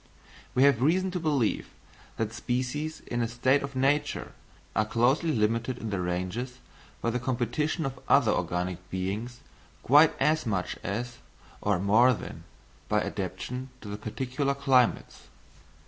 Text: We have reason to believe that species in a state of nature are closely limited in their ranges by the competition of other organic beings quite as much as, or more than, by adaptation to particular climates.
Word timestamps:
We 0.55 0.63
have 0.63 0.81
reason 0.81 1.11
to 1.11 1.19
believe 1.19 1.69
that 2.17 2.33
species 2.33 3.01
in 3.01 3.21
a 3.21 3.27
state 3.27 3.61
of 3.61 3.75
nature 3.75 4.31
are 4.75 4.83
closely 4.83 5.31
limited 5.31 5.77
in 5.77 5.91
their 5.91 6.01
ranges 6.01 6.57
by 7.03 7.11
the 7.11 7.19
competition 7.19 7.85
of 7.85 7.99
other 8.09 8.31
organic 8.31 8.89
beings 8.89 9.41
quite 9.83 10.19
as 10.19 10.47
much 10.47 10.75
as, 10.83 11.19
or 11.61 11.77
more 11.77 12.13
than, 12.13 12.45
by 12.89 13.01
adaptation 13.03 13.69
to 13.81 13.95
particular 13.95 14.55
climates. 14.55 15.27